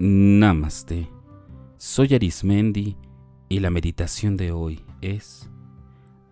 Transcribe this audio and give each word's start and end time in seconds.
Namaste. 0.00 1.10
Soy 1.76 2.14
Arismendi 2.14 2.96
y 3.48 3.58
la 3.58 3.68
meditación 3.70 4.36
de 4.36 4.52
hoy 4.52 4.84
es 5.00 5.50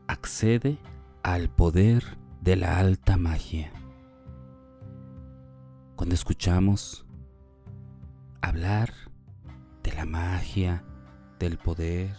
Accede 0.07 0.79
al 1.25 1.51
poder 1.51 2.17
de 2.41 2.55
la 2.55 2.79
alta 2.79 3.17
magia. 3.17 3.73
Cuando 5.97 6.15
escuchamos 6.15 7.07
hablar 8.41 8.93
de 9.83 9.93
la 9.95 10.05
magia, 10.05 10.85
del 11.41 11.59
poder, 11.59 12.15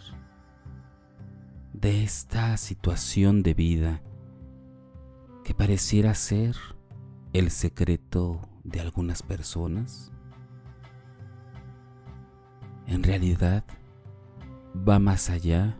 de 1.71 2.03
esta 2.03 2.57
situación 2.57 3.41
de 3.41 3.53
vida 3.53 4.01
que 5.45 5.53
pareciera 5.53 6.13
ser 6.13 6.57
el 7.31 7.51
secreto 7.51 8.49
de 8.65 8.81
algunas 8.81 9.23
personas, 9.23 10.11
en 12.87 13.03
realidad 13.03 13.63
va 14.87 14.97
más 14.97 15.29
allá 15.29 15.77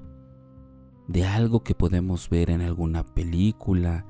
de 1.08 1.26
algo 1.26 1.64
que 1.64 1.74
podemos 1.74 2.30
ver 2.30 2.50
en 2.50 2.62
alguna 2.62 3.04
película 3.04 4.06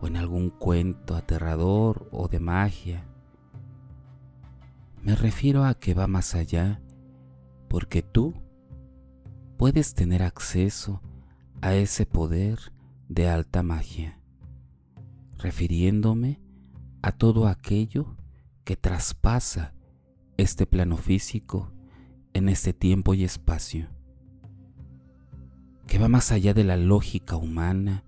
o 0.00 0.06
en 0.06 0.16
algún 0.16 0.50
cuento 0.50 1.16
aterrador 1.16 2.08
o 2.12 2.28
de 2.28 2.38
magia. 2.38 3.06
Me 5.02 5.16
refiero 5.16 5.64
a 5.64 5.74
que 5.74 5.94
va 5.94 6.06
más 6.06 6.34
allá 6.34 6.82
porque 7.68 8.02
tú 8.02 8.34
puedes 9.56 9.94
tener 9.94 10.22
acceso 10.22 11.00
a 11.62 11.74
ese 11.74 12.04
poder 12.04 12.58
de 13.08 13.28
alta 13.28 13.62
magia, 13.62 14.20
refiriéndome 15.38 16.40
a 17.00 17.12
todo 17.12 17.46
aquello 17.46 18.16
que 18.64 18.76
traspasa 18.76 19.72
este 20.36 20.66
plano 20.66 20.98
físico 20.98 21.72
en 22.36 22.50
este 22.50 22.74
tiempo 22.74 23.14
y 23.14 23.24
espacio, 23.24 23.88
que 25.86 25.98
va 25.98 26.08
más 26.08 26.32
allá 26.32 26.52
de 26.52 26.64
la 26.64 26.76
lógica 26.76 27.34
humana, 27.36 28.04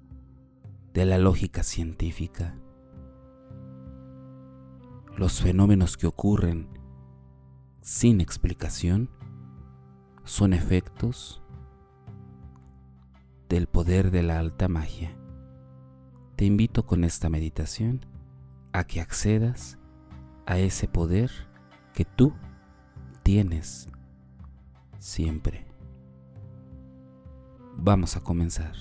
de 0.92 1.06
la 1.06 1.16
lógica 1.16 1.62
científica. 1.62 2.54
Los 5.16 5.40
fenómenos 5.40 5.96
que 5.96 6.06
ocurren 6.06 6.68
sin 7.80 8.20
explicación 8.20 9.08
son 10.24 10.52
efectos 10.52 11.42
del 13.48 13.66
poder 13.66 14.10
de 14.10 14.24
la 14.24 14.40
alta 14.40 14.68
magia. 14.68 15.16
Te 16.36 16.44
invito 16.44 16.84
con 16.84 17.02
esta 17.02 17.30
meditación 17.30 18.04
a 18.74 18.84
que 18.84 19.00
accedas 19.00 19.78
a 20.44 20.58
ese 20.58 20.86
poder 20.86 21.30
que 21.94 22.04
tú 22.04 22.34
tienes 23.22 23.88
siempre. 24.98 25.66
Vamos 27.76 28.16
a 28.16 28.20
comenzar. 28.20 28.74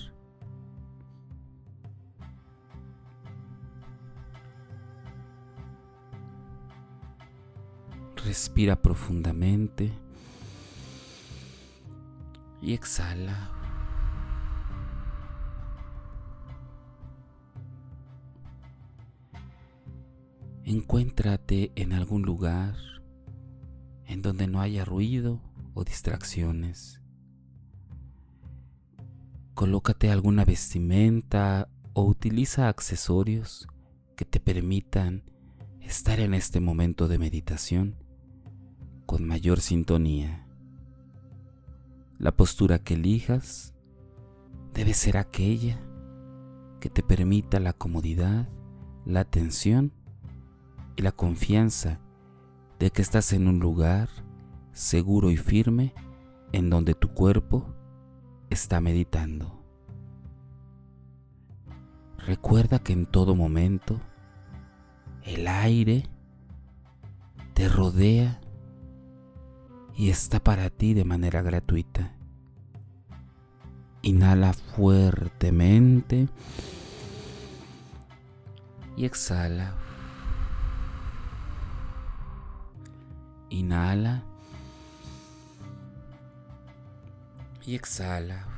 Respira 8.24 8.82
profundamente 8.82 9.92
y 12.60 12.74
exhala. 12.74 13.52
Encuéntrate 20.64 21.72
en 21.76 21.94
algún 21.94 22.22
lugar 22.22 22.74
en 24.04 24.20
donde 24.20 24.46
no 24.46 24.60
haya 24.60 24.84
ruido 24.84 25.40
distracciones. 25.84 27.02
Colócate 29.54 30.10
alguna 30.10 30.44
vestimenta 30.44 31.68
o 31.92 32.04
utiliza 32.04 32.68
accesorios 32.68 33.66
que 34.16 34.24
te 34.24 34.40
permitan 34.40 35.24
estar 35.80 36.20
en 36.20 36.34
este 36.34 36.60
momento 36.60 37.08
de 37.08 37.18
meditación 37.18 37.96
con 39.06 39.26
mayor 39.26 39.60
sintonía. 39.60 40.46
La 42.18 42.36
postura 42.36 42.78
que 42.78 42.94
elijas 42.94 43.74
debe 44.74 44.94
ser 44.94 45.16
aquella 45.16 45.80
que 46.80 46.90
te 46.90 47.02
permita 47.02 47.58
la 47.58 47.72
comodidad, 47.72 48.48
la 49.04 49.20
atención 49.20 49.92
y 50.96 51.02
la 51.02 51.12
confianza 51.12 52.00
de 52.78 52.90
que 52.90 53.02
estás 53.02 53.32
en 53.32 53.48
un 53.48 53.60
lugar 53.60 54.08
seguro 54.78 55.32
y 55.32 55.36
firme 55.36 55.92
en 56.52 56.70
donde 56.70 56.94
tu 56.94 57.08
cuerpo 57.08 57.66
está 58.48 58.80
meditando. 58.80 59.60
Recuerda 62.18 62.78
que 62.78 62.92
en 62.92 63.06
todo 63.06 63.34
momento 63.34 63.98
el 65.24 65.48
aire 65.48 66.04
te 67.54 67.68
rodea 67.68 68.40
y 69.96 70.10
está 70.10 70.38
para 70.38 70.70
ti 70.70 70.94
de 70.94 71.04
manera 71.04 71.42
gratuita. 71.42 72.12
Inhala 74.02 74.52
fuertemente 74.52 76.28
y 78.96 79.06
exhala. 79.06 79.74
Inhala 83.50 84.27
y 87.68 87.74
exhala. 87.74 88.48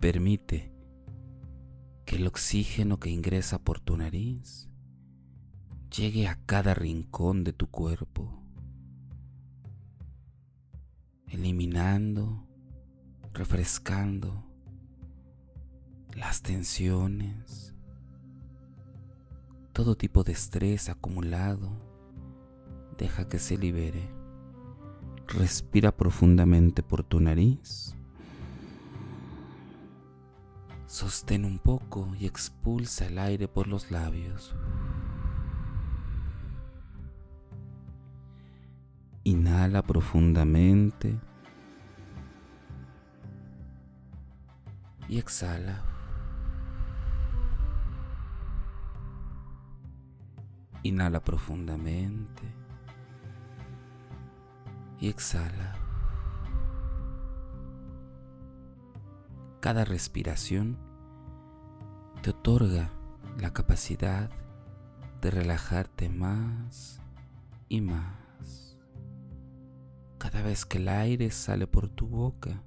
Permite 0.00 0.72
que 2.04 2.16
el 2.16 2.26
oxígeno 2.26 2.98
que 2.98 3.08
ingresa 3.08 3.60
por 3.60 3.78
tu 3.78 3.96
nariz 3.96 4.68
llegue 5.96 6.26
a 6.26 6.40
cada 6.44 6.74
rincón 6.74 7.44
de 7.44 7.52
tu 7.52 7.68
cuerpo, 7.68 8.42
eliminando, 11.28 12.44
refrescando 13.32 14.44
las 16.16 16.42
tensiones, 16.42 17.76
todo 19.72 19.94
tipo 19.94 20.24
de 20.24 20.32
estrés 20.32 20.88
acumulado, 20.88 21.70
deja 22.96 23.28
que 23.28 23.38
se 23.38 23.56
libere. 23.56 24.17
Respira 25.28 25.94
profundamente 25.94 26.82
por 26.82 27.04
tu 27.04 27.20
nariz. 27.20 27.94
Sostén 30.86 31.44
un 31.44 31.58
poco 31.58 32.14
y 32.18 32.24
expulsa 32.24 33.06
el 33.06 33.18
aire 33.18 33.46
por 33.46 33.68
los 33.68 33.90
labios. 33.90 34.56
Inhala 39.24 39.82
profundamente 39.82 41.20
y 45.10 45.18
exhala. 45.18 45.84
Inhala 50.82 51.20
profundamente 51.20 52.67
y 55.00 55.08
exhala. 55.08 55.76
Cada 59.60 59.84
respiración 59.84 60.78
te 62.22 62.30
otorga 62.30 62.90
la 63.38 63.52
capacidad 63.52 64.30
de 65.20 65.30
relajarte 65.30 66.08
más 66.08 67.00
y 67.68 67.80
más. 67.80 68.78
Cada 70.18 70.42
vez 70.42 70.64
que 70.64 70.78
el 70.78 70.88
aire 70.88 71.30
sale 71.30 71.66
por 71.66 71.88
tu 71.88 72.08
boca, 72.08 72.62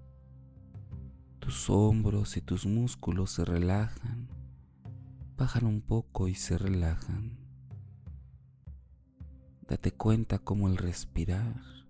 tus 1.39 1.69
hombros 1.69 2.37
y 2.37 2.41
tus 2.41 2.65
músculos 2.65 3.31
se 3.31 3.45
relajan, 3.45 4.29
bajan 5.37 5.65
un 5.65 5.81
poco 5.81 6.27
y 6.27 6.35
se 6.35 6.57
relajan. 6.57 7.37
Date 9.67 9.91
cuenta 9.91 10.39
cómo 10.39 10.67
el 10.67 10.77
respirar 10.77 11.80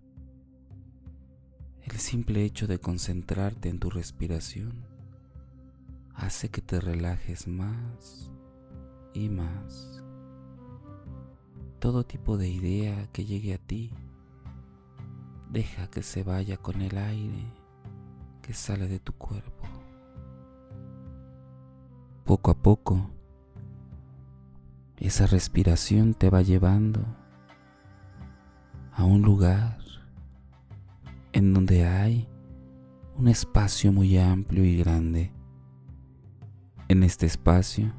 el 1.84 1.98
simple 1.98 2.44
hecho 2.44 2.66
de 2.66 2.78
concentrarte 2.78 3.68
en 3.68 3.78
tu 3.78 3.90
respiración 3.90 4.84
hace 6.14 6.48
que 6.48 6.60
te 6.60 6.80
relajes 6.80 7.48
más 7.48 8.30
y 9.14 9.28
más. 9.28 10.02
Todo 11.78 12.04
tipo 12.04 12.36
de 12.36 12.48
idea 12.48 13.08
que 13.12 13.24
llegue 13.24 13.54
a 13.54 13.58
ti, 13.58 13.92
deja 15.50 15.88
que 15.90 16.02
se 16.02 16.22
vaya 16.22 16.56
con 16.56 16.80
el 16.80 16.96
aire 16.96 17.44
que 18.40 18.54
sale 18.54 18.86
de 18.86 19.00
tu 19.00 19.12
cuerpo. 19.14 19.66
Poco 22.24 22.52
a 22.52 22.54
poco, 22.54 23.10
esa 24.98 25.26
respiración 25.26 26.14
te 26.14 26.30
va 26.30 26.42
llevando 26.42 27.04
a 28.92 29.04
un 29.04 29.22
lugar 29.22 29.81
en 31.42 31.54
donde 31.54 31.84
hay 31.84 32.28
un 33.16 33.26
espacio 33.26 33.92
muy 33.92 34.16
amplio 34.16 34.64
y 34.64 34.76
grande. 34.76 35.32
En 36.86 37.02
este 37.02 37.26
espacio 37.26 37.92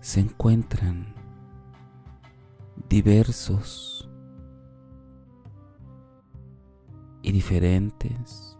se 0.00 0.20
encuentran 0.20 1.14
diversos 2.90 4.06
y 7.22 7.32
diferentes 7.32 8.58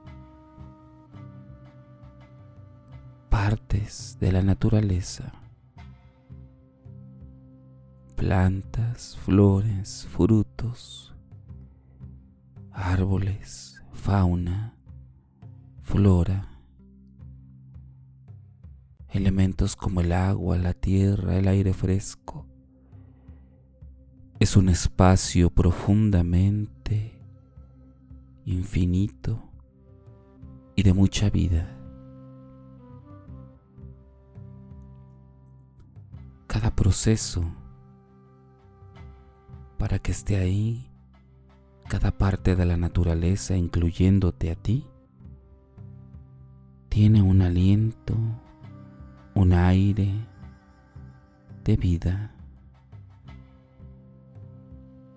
partes 3.28 4.16
de 4.20 4.32
la 4.32 4.42
naturaleza 4.42 5.34
plantas, 8.16 9.16
flores, 9.18 10.08
frutos, 10.10 11.14
árboles, 12.78 13.82
fauna, 13.92 14.72
flora, 15.82 16.60
elementos 19.08 19.74
como 19.74 20.00
el 20.00 20.12
agua, 20.12 20.58
la 20.58 20.74
tierra, 20.74 21.36
el 21.36 21.48
aire 21.48 21.74
fresco. 21.74 22.46
Es 24.38 24.56
un 24.56 24.68
espacio 24.68 25.50
profundamente 25.50 27.20
infinito 28.44 29.42
y 30.76 30.84
de 30.84 30.92
mucha 30.92 31.30
vida. 31.30 31.68
Cada 36.46 36.74
proceso 36.76 37.42
para 39.78 39.98
que 39.98 40.12
esté 40.12 40.36
ahí 40.36 40.87
cada 41.88 42.10
parte 42.10 42.54
de 42.54 42.66
la 42.66 42.76
naturaleza, 42.76 43.56
incluyéndote 43.56 44.50
a 44.50 44.54
ti, 44.54 44.86
tiene 46.90 47.22
un 47.22 47.40
aliento, 47.40 48.14
un 49.34 49.54
aire 49.54 50.12
de 51.64 51.76
vida. 51.76 52.34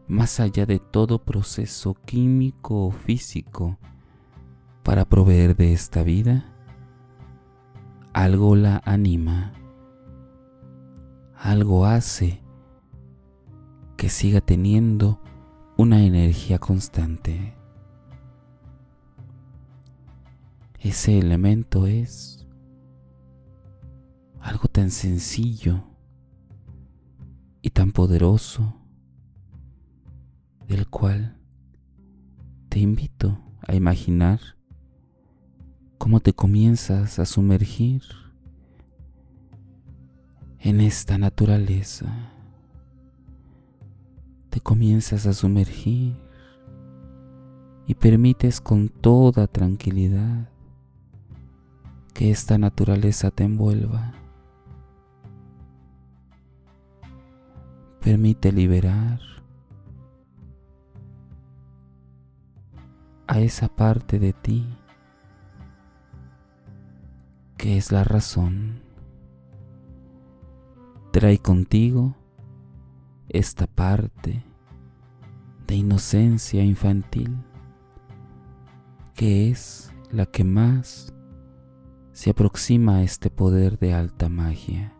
Más 0.07 0.39
allá 0.39 0.65
de 0.65 0.79
todo 0.79 1.19
proceso 1.19 1.93
químico 2.05 2.87
o 2.87 2.91
físico 2.91 3.77
para 4.83 5.05
proveer 5.05 5.55
de 5.55 5.73
esta 5.73 6.03
vida, 6.03 6.45
algo 8.13 8.55
la 8.55 8.81
anima, 8.85 9.53
algo 11.35 11.85
hace 11.85 12.41
que 13.97 14.09
siga 14.09 14.41
teniendo 14.41 15.21
una 15.81 16.03
energía 16.03 16.59
constante. 16.59 17.55
Ese 20.79 21.17
elemento 21.17 21.87
es 21.87 22.45
algo 24.39 24.67
tan 24.67 24.91
sencillo 24.91 25.83
y 27.63 27.71
tan 27.71 27.93
poderoso 27.93 28.75
del 30.67 30.87
cual 30.87 31.41
te 32.69 32.77
invito 32.77 33.39
a 33.67 33.73
imaginar 33.73 34.39
cómo 35.97 36.19
te 36.19 36.33
comienzas 36.33 37.17
a 37.17 37.25
sumergir 37.25 38.03
en 40.59 40.79
esta 40.79 41.17
naturaleza 41.17 42.31
te 44.51 44.59
comienzas 44.59 45.25
a 45.27 45.33
sumergir 45.33 46.13
y 47.87 47.95
permites 47.95 48.59
con 48.59 48.89
toda 48.89 49.47
tranquilidad 49.47 50.49
que 52.13 52.31
esta 52.31 52.57
naturaleza 52.57 53.31
te 53.31 53.45
envuelva. 53.45 54.13
Permite 58.01 58.51
liberar 58.51 59.21
a 63.27 63.39
esa 63.39 63.69
parte 63.69 64.19
de 64.19 64.33
ti 64.33 64.67
que 67.55 67.77
es 67.77 67.93
la 67.93 68.03
razón. 68.03 68.81
Trae 71.13 71.39
contigo 71.39 72.15
esta 73.33 73.65
parte 73.65 74.43
de 75.67 75.75
inocencia 75.75 76.63
infantil 76.63 77.37
que 79.13 79.49
es 79.49 79.93
la 80.11 80.25
que 80.25 80.43
más 80.43 81.13
se 82.11 82.31
aproxima 82.31 82.97
a 82.97 83.03
este 83.03 83.29
poder 83.29 83.79
de 83.79 83.93
alta 83.93 84.27
magia. 84.29 84.93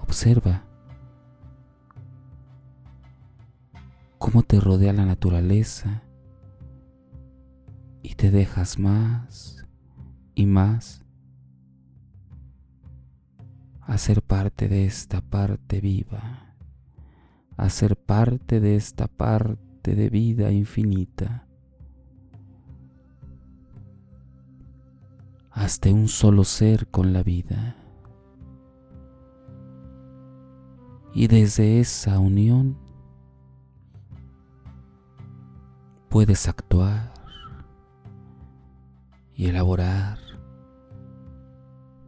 Observa 0.00 0.64
cómo 4.18 4.42
te 4.42 4.58
rodea 4.58 4.92
la 4.92 5.04
naturaleza 5.04 6.02
y 8.02 8.14
te 8.14 8.30
dejas 8.30 8.78
más 8.78 9.66
y 10.34 10.46
más 10.46 11.04
a 13.88 13.96
ser 13.96 14.20
parte 14.20 14.68
de 14.68 14.84
esta 14.84 15.22
parte 15.22 15.80
viva, 15.80 16.54
a 17.56 17.70
ser 17.70 17.96
parte 17.96 18.60
de 18.60 18.76
esta 18.76 19.08
parte 19.08 19.94
de 19.94 20.10
vida 20.10 20.52
infinita. 20.52 21.46
Hasta 25.50 25.88
un 25.88 26.06
solo 26.06 26.44
ser 26.44 26.88
con 26.88 27.14
la 27.14 27.22
vida. 27.22 27.76
Y 31.14 31.26
desde 31.26 31.80
esa 31.80 32.18
unión 32.18 32.76
puedes 36.10 36.46
actuar 36.46 37.14
y 39.34 39.46
elaborar 39.46 40.27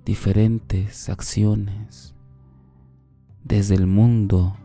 diferentes 0.04 1.09
acciones 1.09 2.14
desde 3.45 3.75
el 3.75 3.87
mundo 3.87 4.57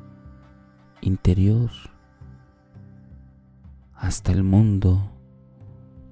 interior 1.02 1.70
hasta 3.94 4.32
el 4.32 4.44
mundo 4.44 5.12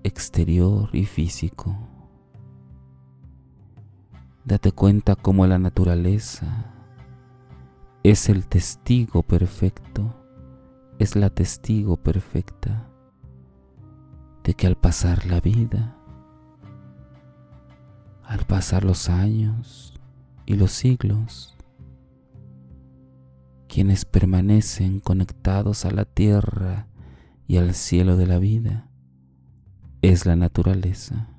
exterior 0.03 0.89
y 0.93 1.05
físico. 1.05 1.77
Date 4.45 4.71
cuenta 4.71 5.15
cómo 5.15 5.47
la 5.47 5.57
naturaleza 5.57 6.73
es 8.03 8.27
el 8.27 8.47
testigo 8.47 9.23
perfecto, 9.23 10.13
es 10.99 11.15
la 11.15 11.29
testigo 11.29 11.95
perfecta 11.97 12.89
de 14.43 14.53
que 14.53 14.67
al 14.67 14.75
pasar 14.75 15.25
la 15.25 15.39
vida, 15.39 15.97
al 18.25 18.45
pasar 18.45 18.83
los 18.83 19.09
años 19.09 19.93
y 20.45 20.55
los 20.55 20.71
siglos, 20.71 21.55
quienes 23.67 24.05
permanecen 24.05 24.99
conectados 24.99 25.85
a 25.85 25.91
la 25.91 26.05
tierra 26.05 26.87
y 27.47 27.57
al 27.57 27.73
cielo 27.73 28.17
de 28.17 28.27
la 28.27 28.39
vida, 28.39 28.89
es 30.01 30.25
la 30.25 30.35
naturaleza. 30.35 31.29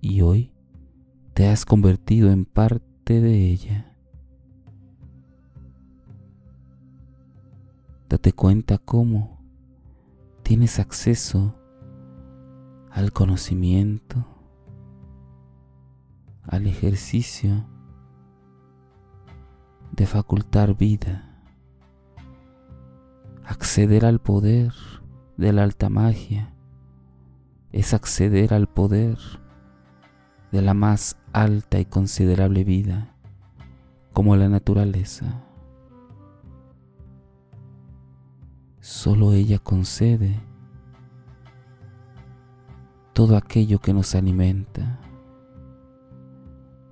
Y 0.00 0.22
hoy 0.22 0.52
te 1.34 1.48
has 1.48 1.64
convertido 1.64 2.30
en 2.30 2.44
parte 2.44 3.20
de 3.20 3.46
ella. 3.50 3.94
Date 8.08 8.32
cuenta 8.32 8.78
cómo 8.78 9.38
tienes 10.42 10.78
acceso 10.78 11.57
al 12.98 13.12
conocimiento, 13.12 14.26
al 16.42 16.66
ejercicio 16.66 17.64
de 19.92 20.04
facultar 20.04 20.76
vida, 20.76 21.40
acceder 23.44 24.04
al 24.04 24.18
poder 24.18 24.72
de 25.36 25.52
la 25.52 25.62
alta 25.62 25.88
magia, 25.88 26.52
es 27.70 27.94
acceder 27.94 28.52
al 28.52 28.66
poder 28.66 29.16
de 30.50 30.60
la 30.60 30.74
más 30.74 31.16
alta 31.32 31.78
y 31.78 31.84
considerable 31.84 32.64
vida, 32.64 33.14
como 34.12 34.34
la 34.34 34.48
naturaleza. 34.48 35.44
Solo 38.80 39.34
ella 39.34 39.60
concede 39.60 40.47
todo 43.18 43.36
aquello 43.36 43.80
que 43.80 43.92
nos 43.92 44.14
alimenta, 44.14 45.00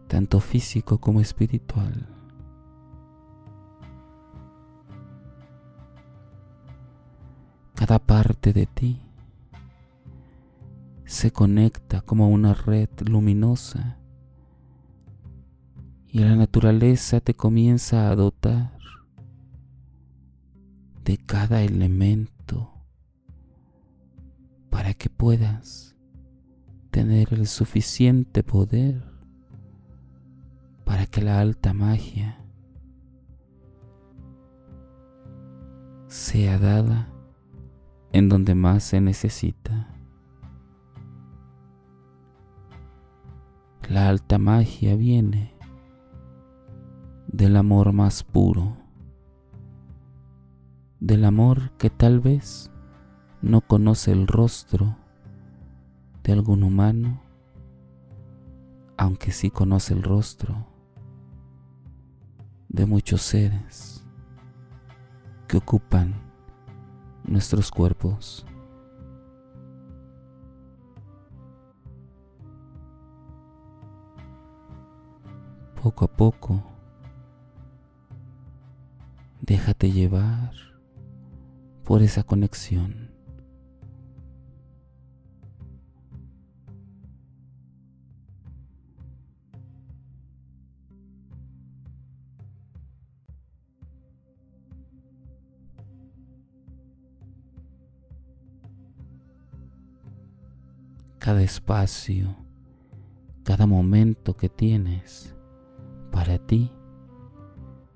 tanto 0.08 0.40
físico 0.40 0.98
como 0.98 1.20
espiritual. 1.20 2.08
Cada 7.76 8.00
parte 8.00 8.52
de 8.52 8.66
ti 8.66 9.00
se 11.04 11.30
conecta 11.30 12.00
como 12.00 12.28
una 12.28 12.54
red 12.54 12.90
luminosa 13.08 14.00
y 16.08 16.18
la 16.18 16.34
naturaleza 16.34 17.20
te 17.20 17.34
comienza 17.34 18.10
a 18.10 18.16
dotar 18.16 18.76
de 21.04 21.18
cada 21.18 21.62
elemento 21.62 22.72
para 24.70 24.92
que 24.92 25.08
puedas 25.08 25.95
tener 26.96 27.34
el 27.34 27.46
suficiente 27.46 28.42
poder 28.42 29.04
para 30.86 31.04
que 31.04 31.20
la 31.20 31.40
alta 31.40 31.74
magia 31.74 32.42
sea 36.06 36.58
dada 36.58 37.12
en 38.12 38.30
donde 38.30 38.54
más 38.54 38.82
se 38.82 39.02
necesita. 39.02 39.94
La 43.90 44.08
alta 44.08 44.38
magia 44.38 44.96
viene 44.96 45.54
del 47.26 47.56
amor 47.56 47.92
más 47.92 48.24
puro, 48.24 48.78
del 51.00 51.26
amor 51.26 51.72
que 51.72 51.90
tal 51.90 52.20
vez 52.20 52.72
no 53.42 53.60
conoce 53.60 54.12
el 54.12 54.26
rostro 54.26 54.96
de 56.26 56.32
algún 56.32 56.64
humano, 56.64 57.22
aunque 58.96 59.30
sí 59.30 59.48
conoce 59.48 59.94
el 59.94 60.02
rostro 60.02 60.66
de 62.68 62.84
muchos 62.84 63.22
seres 63.22 64.04
que 65.46 65.58
ocupan 65.58 66.16
nuestros 67.22 67.70
cuerpos. 67.70 68.44
Poco 75.80 76.06
a 76.06 76.08
poco, 76.08 76.60
déjate 79.42 79.92
llevar 79.92 80.50
por 81.84 82.02
esa 82.02 82.24
conexión. 82.24 83.15
Cada 101.18 101.42
espacio, 101.42 102.36
cada 103.44 103.66
momento 103.66 104.36
que 104.36 104.48
tienes 104.48 105.34
para 106.10 106.38
ti 106.38 106.72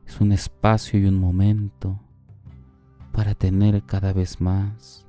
es 0.06 0.20
un 0.20 0.32
espacio 0.32 0.98
y 0.98 1.04
un 1.04 1.18
momento 1.18 2.00
para 3.12 3.34
tener 3.34 3.82
cada 3.84 4.12
vez 4.12 4.40
más 4.40 5.06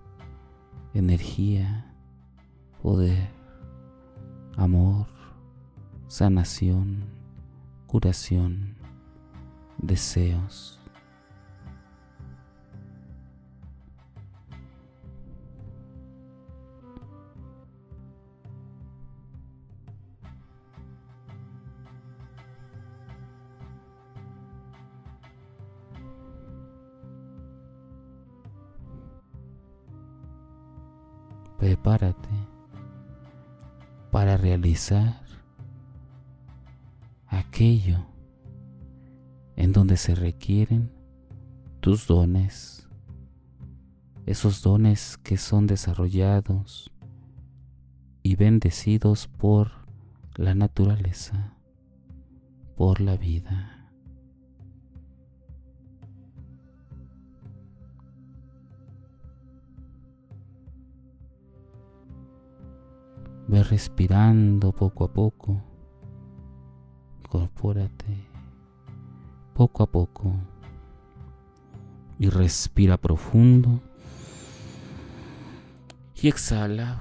energía, 0.93 1.93
poder, 2.81 3.29
amor, 4.57 5.07
sanación, 6.07 7.05
curación, 7.87 8.75
deseos. 9.77 10.80
Prepárate 31.61 32.27
para 34.09 34.35
realizar 34.35 35.21
aquello 37.27 38.03
en 39.55 39.71
donde 39.71 39.95
se 39.95 40.15
requieren 40.15 40.91
tus 41.79 42.07
dones, 42.07 42.89
esos 44.25 44.63
dones 44.63 45.19
que 45.19 45.37
son 45.37 45.67
desarrollados 45.67 46.91
y 48.23 48.35
bendecidos 48.37 49.27
por 49.27 49.69
la 50.33 50.55
naturaleza, 50.55 51.53
por 52.75 53.01
la 53.01 53.17
vida. 53.17 53.80
Ve 63.51 63.63
respirando 63.63 64.71
poco 64.71 65.03
a 65.03 65.11
poco. 65.11 65.61
Incorpórate 67.19 68.31
poco 69.53 69.83
a 69.83 69.85
poco. 69.85 70.33
Y 72.17 72.29
respira 72.29 72.97
profundo. 72.97 73.79
Y 76.15 76.29
exhala. 76.29 76.99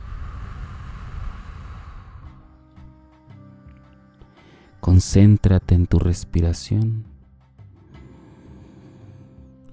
Concéntrate 4.81 5.75
en 5.75 5.87
tu 5.87 5.99
respiración. 5.99 7.07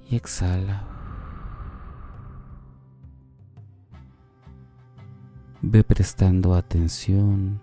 Y 0.10 0.15
exhala. 0.15 0.87
Ve 5.69 5.83
prestando 5.83 6.55
atención 6.55 7.62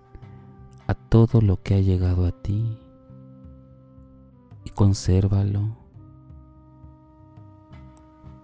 a 0.87 0.93
todo 0.93 1.41
lo 1.41 1.63
que 1.63 1.73
ha 1.75 1.81
llegado 1.81 2.27
a 2.27 2.33
ti 2.33 2.79
y 4.63 4.69
consérvalo, 4.69 5.79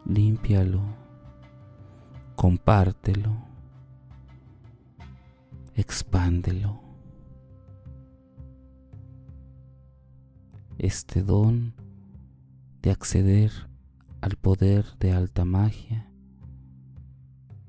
límpialo, 0.06 0.80
compártelo, 2.36 3.36
expándelo. 5.74 6.80
Este 10.78 11.22
don 11.22 11.74
de 12.80 12.92
acceder 12.92 13.52
al 14.22 14.36
poder 14.36 14.86
de 14.98 15.12
alta 15.12 15.44
magia 15.44 16.10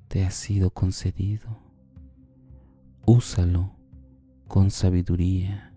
te 0.08 0.24
ha 0.26 0.32
sido 0.32 0.70
concedido 0.70 1.61
úsalo 3.06 3.72
con 4.48 4.70
sabiduría, 4.70 5.74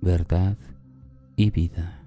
verdad 0.00 0.56
y 1.36 1.50
vida. 1.50 1.98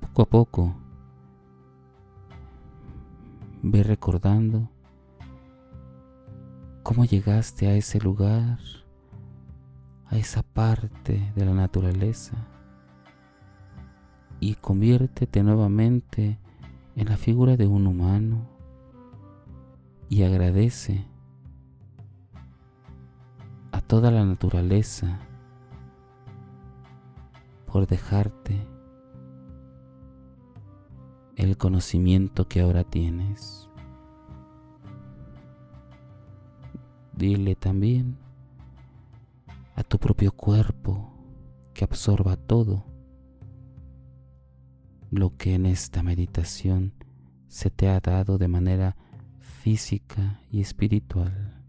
Poco 0.00 0.22
a 0.22 0.26
poco, 0.26 0.74
ve 3.62 3.82
recordando 3.82 4.68
cómo 6.82 7.04
llegaste 7.04 7.68
a 7.68 7.74
ese 7.74 7.98
lugar, 8.00 8.58
a 10.06 10.16
esa 10.16 10.42
parte 10.42 11.32
de 11.34 11.44
la 11.46 11.54
naturaleza 11.54 12.51
y 14.42 14.56
conviértete 14.56 15.44
nuevamente 15.44 16.36
en 16.96 17.08
la 17.08 17.16
figura 17.16 17.56
de 17.56 17.68
un 17.68 17.86
humano 17.86 18.48
y 20.08 20.24
agradece 20.24 21.06
a 23.70 23.80
toda 23.80 24.10
la 24.10 24.24
naturaleza 24.24 25.20
por 27.66 27.86
dejarte 27.86 28.66
el 31.36 31.56
conocimiento 31.56 32.48
que 32.48 32.62
ahora 32.62 32.82
tienes. 32.82 33.68
Dile 37.12 37.54
también 37.54 38.18
a 39.76 39.84
tu 39.84 40.00
propio 40.00 40.32
cuerpo 40.32 41.12
que 41.74 41.84
absorba 41.84 42.36
todo 42.36 42.91
lo 45.12 45.36
que 45.36 45.54
en 45.54 45.66
esta 45.66 46.02
meditación 46.02 46.94
se 47.46 47.68
te 47.68 47.86
ha 47.90 48.00
dado 48.00 48.38
de 48.38 48.48
manera 48.48 48.96
física 49.40 50.40
y 50.50 50.62
espiritual. 50.62 51.62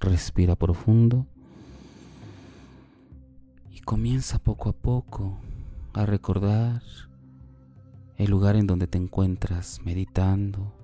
Respira 0.00 0.56
profundo 0.56 1.24
y 3.70 3.78
comienza 3.78 4.40
poco 4.40 4.70
a 4.70 4.72
poco 4.72 5.38
a 5.92 6.04
recordar 6.04 6.82
el 8.16 8.28
lugar 8.28 8.56
en 8.56 8.66
donde 8.66 8.88
te 8.88 8.98
encuentras 8.98 9.80
meditando, 9.84 10.74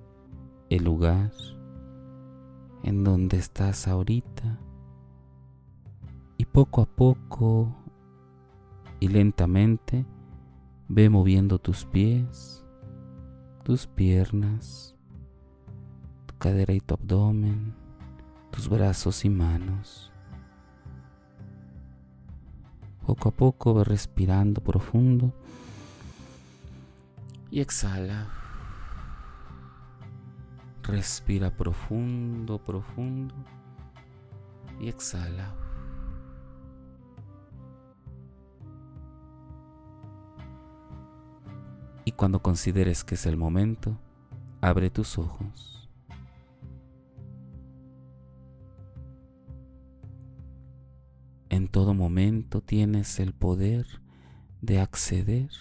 el 0.69 0.85
lugar 0.85 1.33
en 2.83 3.03
donde 3.03 3.35
estás 3.35 3.89
ahorita 3.89 4.61
y 6.37 6.45
poco 6.45 6.83
a 6.83 6.85
poco 6.85 7.75
y 9.01 9.09
lentamente 9.09 10.05
ve 10.89 11.09
moviendo 11.09 11.59
tus 11.59 11.85
pies, 11.85 12.63
tus 13.63 13.87
piernas, 13.87 14.95
tu 16.25 16.37
cadera 16.37 16.73
y 16.73 16.79
tu 16.79 16.93
abdomen, 16.93 17.75
tus 18.51 18.69
brazos 18.69 19.25
y 19.25 19.29
manos. 19.29 20.11
Poco 23.05 23.29
a 23.29 23.31
poco 23.31 23.73
ve 23.73 23.83
respirando 23.83 24.61
profundo 24.61 25.33
y 27.51 27.59
exhala. 27.59 28.27
Respira 30.83 31.55
profundo, 31.55 32.63
profundo 32.63 33.35
y 34.79 34.87
exhala. 34.87 35.66
Cuando 42.17 42.41
consideres 42.41 43.03
que 43.03 43.13
es 43.13 43.27
el 43.27 43.37
momento, 43.37 43.95
abre 44.59 44.89
tus 44.89 45.19
ojos. 45.19 45.87
En 51.49 51.67
todo 51.67 51.93
momento 51.93 52.59
tienes 52.61 53.19
el 53.19 53.33
poder 53.33 53.85
de 54.61 54.79
acceder 54.79 55.51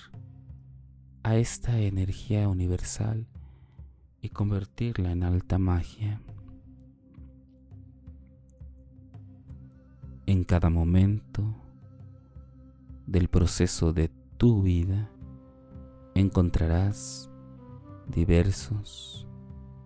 a 1.23 1.37
esta 1.37 1.79
energía 1.79 2.49
universal 2.49 3.27
y 4.23 4.31
convertirla 4.31 5.13
en 5.13 5.25
alta 5.25 5.59
magia. 5.59 6.23
En 10.25 10.43
cada 10.43 10.71
momento 10.71 11.55
del 13.07 13.29
proceso 13.29 13.93
de 13.93 14.09
tu 14.39 14.63
vida 14.63 15.11
encontrarás 16.16 17.30
diversos, 18.08 19.26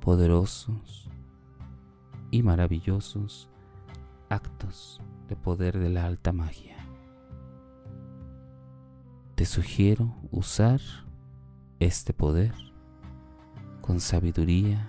poderosos 0.00 1.10
y 2.30 2.44
maravillosos 2.44 3.50
actos 4.28 5.00
de 5.28 5.34
poder 5.34 5.76
de 5.80 5.90
la 5.90 6.04
alta 6.04 6.32
magia. 6.32 6.76
Te 9.34 9.44
sugiero 9.44 10.14
usar 10.30 10.80
este 11.80 12.12
poder 12.12 12.54
con 13.80 13.98
sabiduría, 13.98 14.88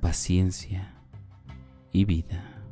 paciencia 0.00 0.94
y 1.90 2.04
vida. 2.04 2.62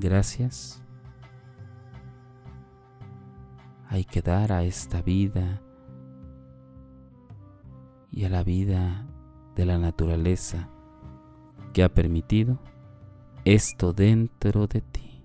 Gracias. 0.00 0.82
Hay 3.96 4.04
que 4.04 4.20
dar 4.20 4.52
a 4.52 4.62
esta 4.62 5.00
vida 5.00 5.62
y 8.12 8.24
a 8.24 8.28
la 8.28 8.42
vida 8.42 9.06
de 9.54 9.64
la 9.64 9.78
naturaleza 9.78 10.68
que 11.72 11.82
ha 11.82 11.88
permitido 11.88 12.60
esto 13.46 13.94
dentro 13.94 14.66
de 14.66 14.82
ti. 14.82 15.24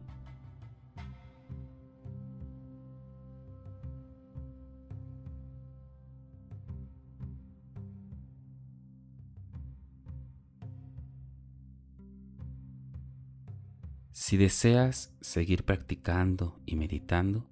Si 14.13 14.37
deseas 14.37 15.13
seguir 15.19 15.65
practicando 15.65 16.57
y 16.65 16.77
meditando, 16.77 17.51